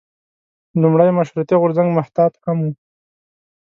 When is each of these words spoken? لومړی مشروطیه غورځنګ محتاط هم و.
لومړی 0.81 1.09
مشروطیه 1.19 1.57
غورځنګ 1.61 1.89
محتاط 1.97 2.33
هم 2.45 2.57
و. 2.63 2.67